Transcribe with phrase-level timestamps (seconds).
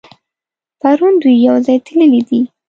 [0.79, 2.39] پرون دوی يوځای تللي دي.